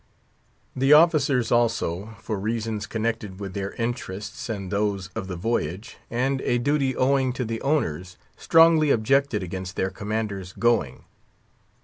The 0.75 0.93
officers 0.93 1.51
also, 1.51 2.15
for 2.19 2.39
reasons 2.39 2.87
connected 2.87 3.39
with 3.39 3.53
their 3.53 3.73
interests 3.73 4.49
and 4.49 4.71
those 4.71 5.09
of 5.15 5.27
the 5.27 5.35
voyage, 5.35 5.97
and 6.09 6.41
a 6.41 6.57
duty 6.57 6.95
owing 6.95 7.33
to 7.33 7.45
the 7.45 7.61
owners, 7.61 8.17
strongly 8.35 8.89
objected 8.89 9.43
against 9.43 9.75
their 9.75 9.91
commander's 9.91 10.53
going. 10.53 11.03